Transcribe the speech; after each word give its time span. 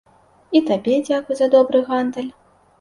І 0.59 0.61
табе 0.69 0.95
дзякуй 1.05 1.35
за 1.43 1.51
добры 1.59 1.85
гандаль. 1.93 2.31